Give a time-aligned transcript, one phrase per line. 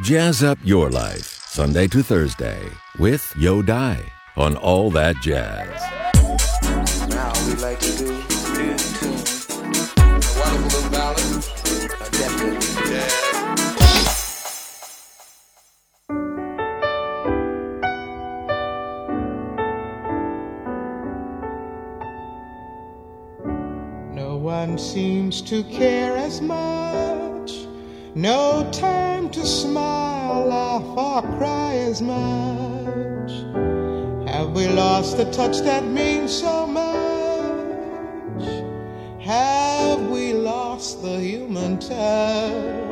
[0.00, 2.62] Jazz up your life, Sunday to Thursday,
[3.00, 4.00] with Yo Dai
[4.36, 5.68] on All That Jazz.
[7.10, 9.16] Now we like to do in tune.
[9.96, 11.18] A wonderful little ballad.
[11.18, 13.12] Uh, definitely jazz.
[24.14, 27.17] No one seems to care as much.
[28.18, 33.30] No time to smile, laugh, or cry as much.
[34.28, 38.42] Have we lost the touch that means so much?
[39.20, 42.90] Have we lost the human touch?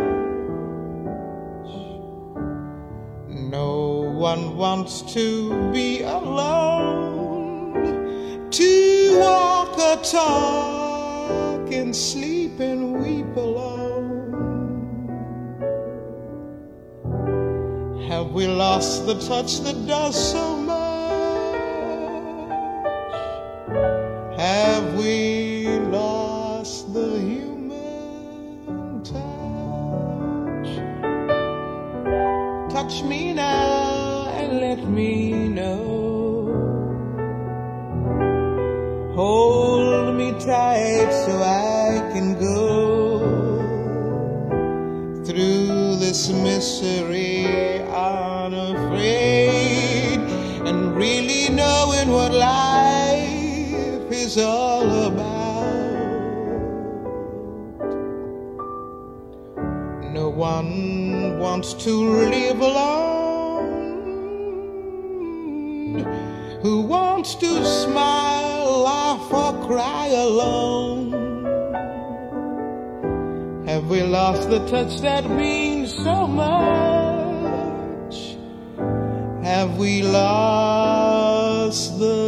[3.28, 7.72] No one wants to be alone,
[8.52, 12.85] to walk or talk and sleep and
[18.36, 20.76] we lost the touch that does so much?
[24.38, 30.68] Have we lost the human touch?
[32.74, 36.52] Touch me now and let me know.
[39.14, 43.20] Hold me tight so I can go
[45.24, 47.35] through this misery
[54.27, 55.87] is all about.
[60.13, 61.93] No one wants to
[62.35, 63.77] live alone.
[66.62, 71.12] Who wants to smile, laugh, or cry alone?
[73.69, 78.16] Have we lost the touch that means so much?
[79.44, 82.25] Have we lost the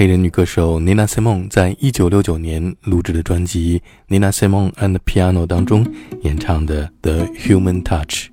[0.00, 5.86] 黑人女歌手 Nina Simone 在一九六九年录制的专辑《Nina Simone and Piano》当中
[6.22, 8.28] 演唱的《The Human Touch》。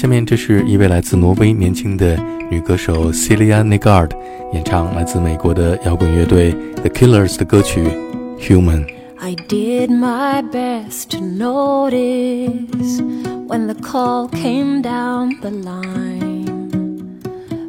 [0.00, 2.16] 下面这是一位来自挪威年轻的
[2.48, 4.12] 女歌手 Celia Negard
[4.52, 7.82] 演唱来自美国的摇滚乐队 The Killers 的歌曲
[8.38, 8.86] 《Human》。
[9.18, 13.00] I did my best to notice
[13.48, 16.13] when the call came down the line.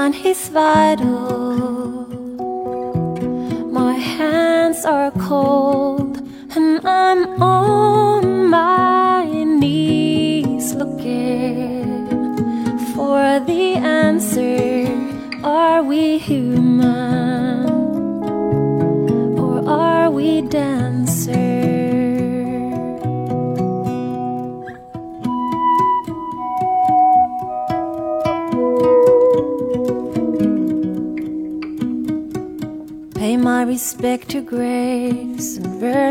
[0.00, 2.06] My son, vital.
[3.70, 6.09] My hands are cold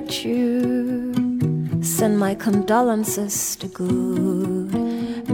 [0.10, 1.14] virtue.
[1.84, 4.72] Send my condolences to good.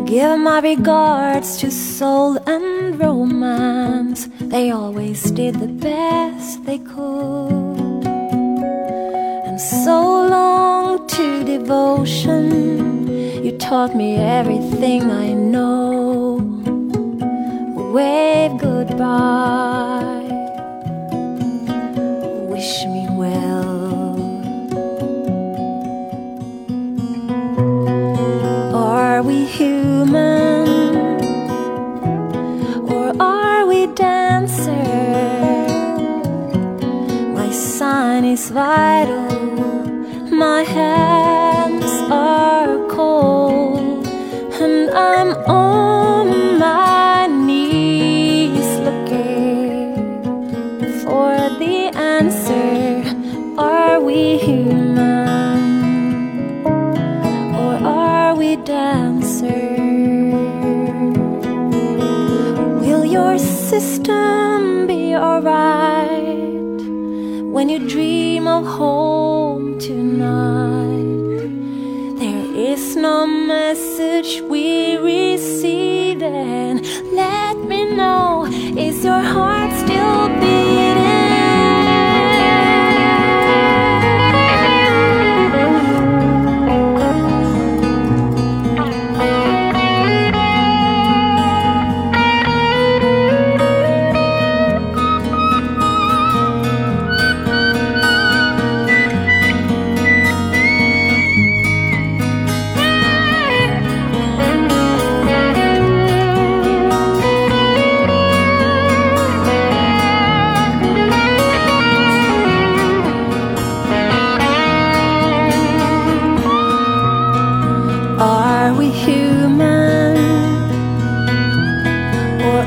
[0.05, 4.27] Give my regards to soul and romance.
[4.41, 8.05] They always did the best they could.
[9.47, 13.07] And so long to devotion.
[13.45, 16.41] You taught me everything I know.
[17.93, 19.95] Wave goodbye
[22.49, 23.74] wish me well.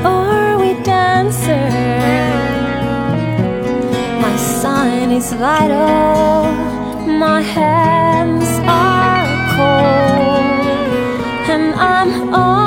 [0.09, 1.67] Are we dancer?
[4.25, 6.51] My sign is vital,
[7.25, 8.49] my hands
[8.85, 9.25] are
[9.55, 10.69] cold,
[11.53, 12.58] and I'm on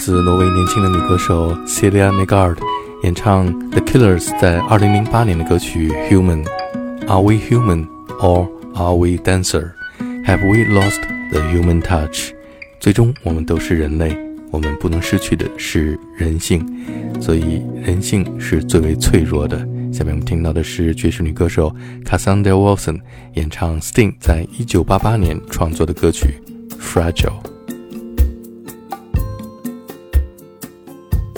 [0.00, 2.56] 自挪威年轻的女歌手 Celia Negard
[3.02, 6.42] 演唱 The Killers 在2008年的歌曲《Human》。
[7.06, 7.86] Are we human
[8.18, 9.72] or are we dancer?
[10.24, 12.30] Have we lost the human touch?
[12.80, 14.16] 最终，我们都是人类，
[14.50, 16.66] 我们不能失去的是人性，
[17.20, 19.58] 所以人性是最为脆弱的。
[19.92, 21.70] 下面我们听到的是爵士女歌手
[22.06, 23.00] Cassandra Wilson
[23.34, 26.40] 演唱 Sting 在1988年创作的歌曲
[26.80, 27.42] 《Fragile》。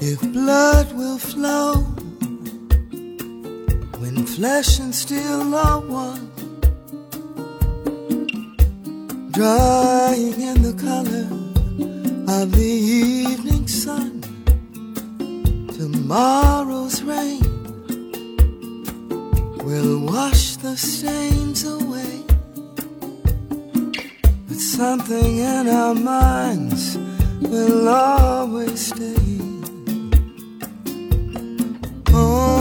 [0.05, 1.75] If blood will flow
[4.01, 6.27] when flesh and steel are one,
[9.31, 11.29] drying in the color
[12.37, 12.75] of the
[13.31, 14.23] evening sun,
[15.79, 17.47] tomorrow's rain
[19.65, 22.25] will wash the stains away.
[24.49, 26.99] But something in our minds
[27.41, 29.32] will always stay.
[32.15, 32.52] On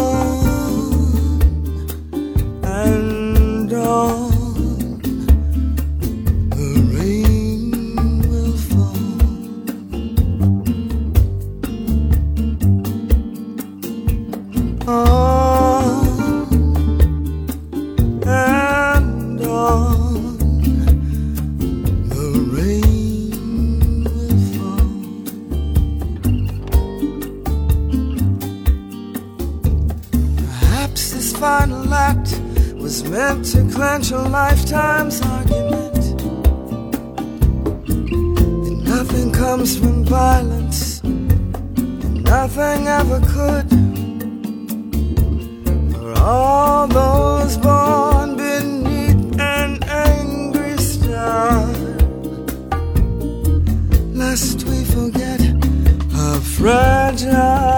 [57.12, 57.71] fragile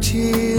[0.00, 0.51] cheek.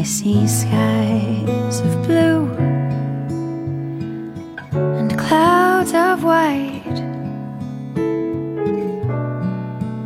[0.00, 2.46] I see skies of blue
[4.72, 7.00] and clouds of white.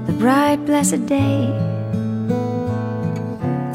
[0.07, 1.47] The bright, blessed day,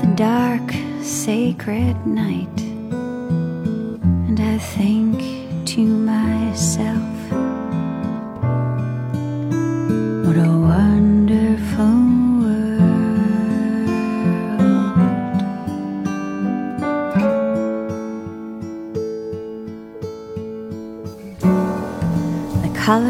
[0.02, 2.60] the dark, sacred night.
[4.28, 5.22] And I think
[5.68, 6.89] to myself.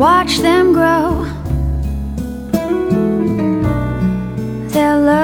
[0.00, 1.26] watch them grow.
[4.72, 5.19] They'll learn.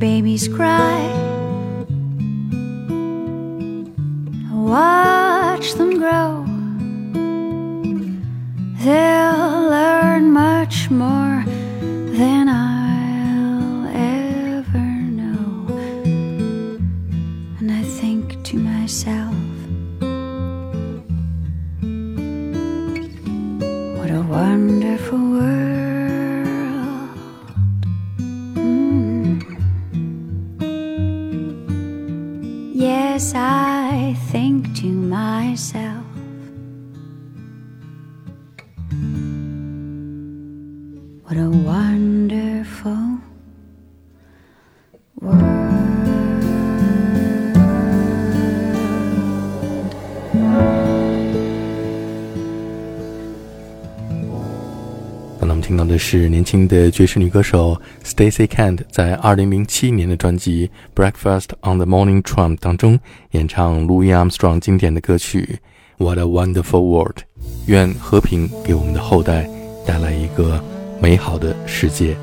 [0.00, 0.98] babies cry.
[4.50, 6.39] Watch them grow.
[55.70, 60.68] 听到的是年轻的爵士女歌手 Stacey Kent 在2007年的专辑
[61.00, 62.98] 《Breakfast on the Morning Tram》当中
[63.30, 65.60] 演唱 Louis Armstrong 经典的歌曲
[66.04, 67.18] 《What a Wonderful World》。
[67.66, 69.48] 愿和平给我们的后代
[69.86, 70.60] 带来一个
[71.00, 72.16] 美好的世界。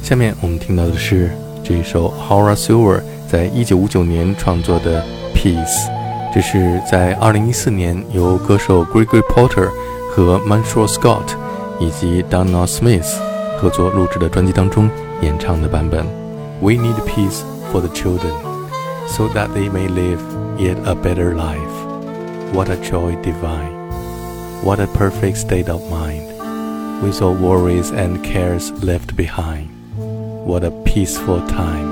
[0.00, 1.32] 下面我们听到的是
[1.64, 5.02] 这一首 Horace Silver 在1959年创作的
[5.34, 5.56] 《Peace》，
[6.32, 9.68] 这是在2014年由歌手 Gregory Porter
[10.12, 11.51] 和 Montreal Scott。
[11.81, 13.07] 以及 Donald Smith
[13.59, 14.89] 合作录制的专辑当中
[15.21, 16.05] 演唱的版本。
[16.61, 18.33] We need peace for the children,
[19.07, 20.19] so that they may live
[20.57, 21.57] yet a better life.
[22.53, 23.77] What a joy divine!
[24.63, 26.23] What a perfect state of mind,
[27.03, 29.69] with all worries and cares left behind.
[30.45, 31.90] What a peaceful time.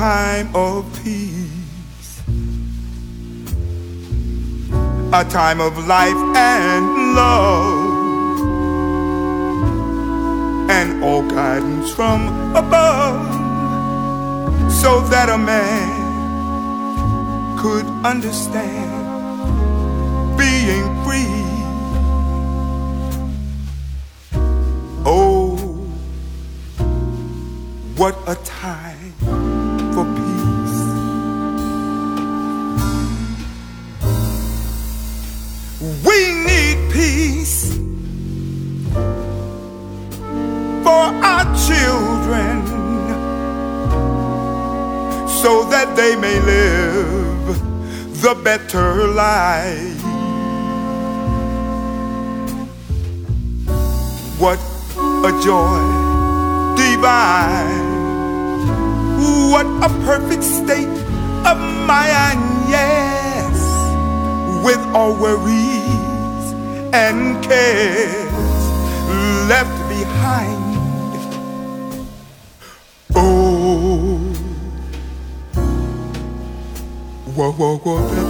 [0.00, 2.22] Time of peace,
[5.12, 8.40] a time of life and love,
[10.70, 13.28] and all guidance from above,
[14.72, 15.98] so that a man
[17.58, 18.88] could understand
[20.38, 21.44] being free.
[25.04, 25.58] Oh,
[27.98, 28.79] what a time
[54.40, 54.58] What
[54.98, 55.78] a joy
[56.74, 57.90] divine.
[59.52, 60.88] What a perfect state
[61.46, 63.54] of mind, yes,
[64.64, 66.46] with all worries
[66.92, 68.32] and cares
[69.48, 70.64] left behind.
[73.14, 74.18] Oh,
[77.36, 78.29] what, what, what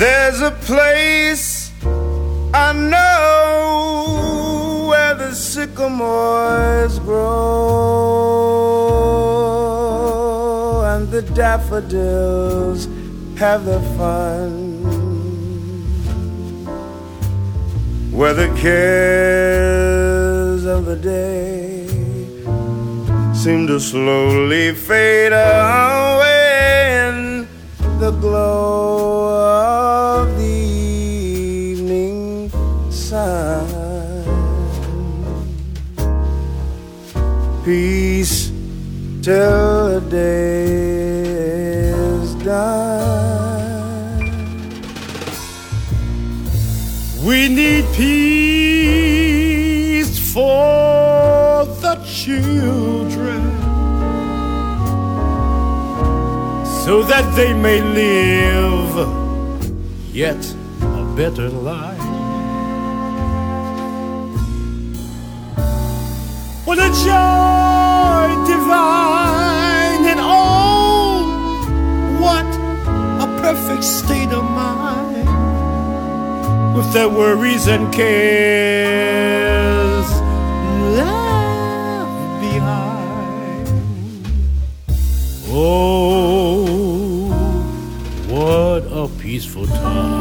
[0.00, 1.70] There's a place
[2.54, 7.20] I know where the sycamores grow
[10.86, 12.88] and the daffodils
[13.38, 14.70] have their fun.
[18.10, 21.69] Where the cares of the day
[23.42, 27.48] seem to slowly fade away in
[27.98, 29.32] the glow
[30.20, 30.44] of the
[31.72, 32.50] evening
[32.90, 33.66] sun.
[37.64, 38.52] Peace
[39.22, 40.64] till the day
[41.96, 44.20] is done.
[47.24, 49.00] We need peace
[50.34, 52.99] for the children
[56.90, 58.94] so that they may live
[60.12, 60.42] yet
[60.98, 62.00] a better life.
[66.66, 71.22] What a joy divine and oh,
[72.24, 72.50] what
[73.24, 75.28] a perfect state of mind
[76.76, 79.30] with their worries and cares
[80.98, 83.68] left behind.
[85.50, 86.69] Oh
[89.40, 90.19] peaceful time.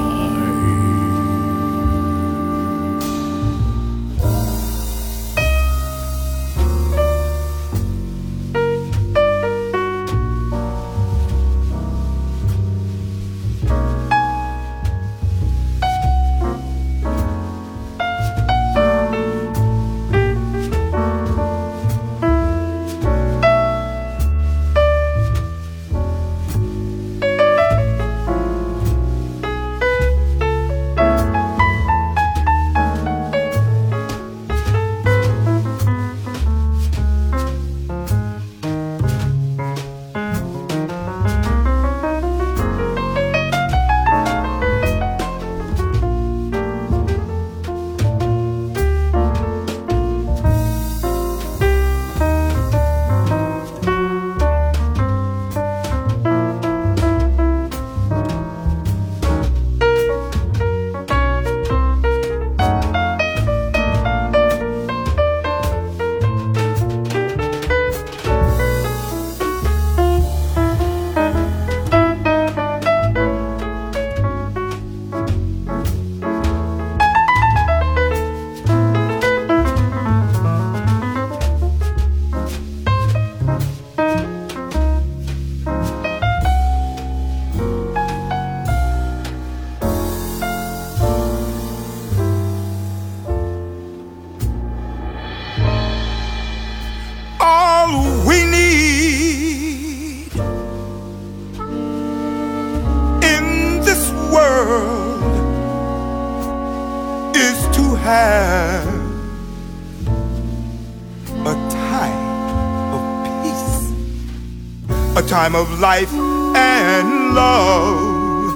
[115.19, 116.13] A time of life
[116.55, 118.53] and love,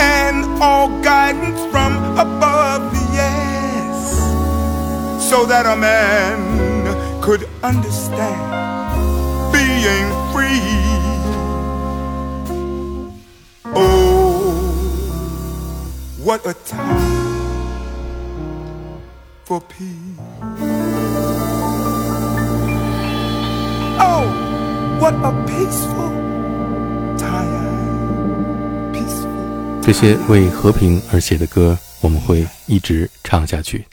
[0.00, 4.16] and all guidance from above, yes,
[5.28, 9.02] so that a man could understand
[9.52, 10.62] being free.
[13.74, 14.54] Oh,
[16.22, 17.22] what a time
[19.44, 20.45] for peace.
[29.82, 33.86] 这些为和平而写的歌，我们会一直唱下去。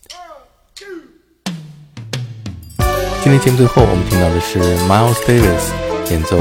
[3.24, 5.72] 今天节目最后，我们听到的是 Miles Davis
[6.12, 6.38] 演奏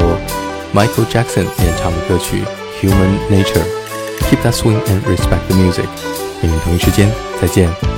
[0.75, 2.43] Michael Jackson 演唱的歌曲
[2.81, 3.63] 《Human Nature》。
[4.31, 5.87] Keep that swing and respect the music。
[6.41, 7.92] 明天同一时间再见。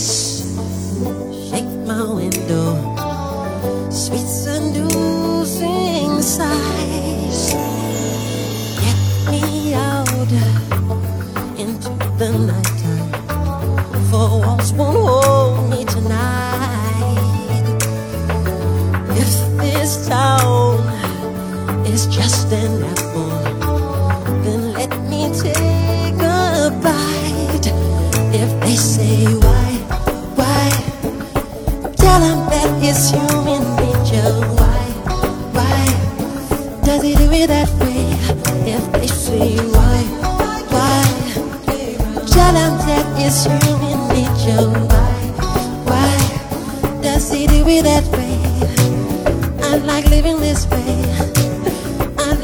[0.00, 0.29] Always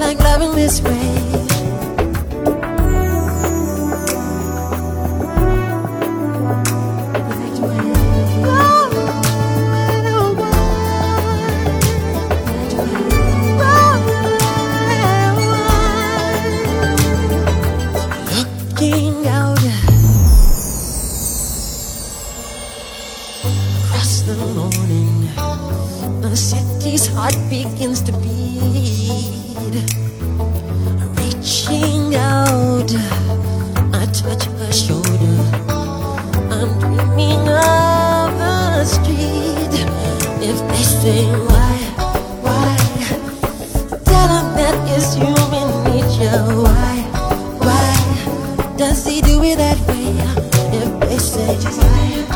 [0.07, 1.56] like loving this way.
[51.97, 52.36] Bye.